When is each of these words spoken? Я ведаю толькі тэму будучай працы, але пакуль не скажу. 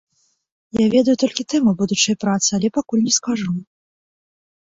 Я 0.77 0.85
ведаю 0.93 1.13
толькі 1.23 1.45
тэму 1.53 1.73
будучай 1.81 2.15
працы, 2.25 2.49
але 2.59 2.67
пакуль 2.77 3.05
не 3.09 3.13
скажу. 3.19 3.51